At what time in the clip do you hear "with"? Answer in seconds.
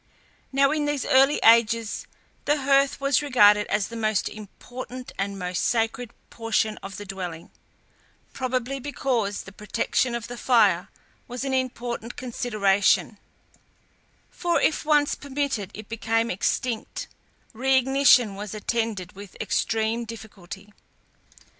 19.11-19.37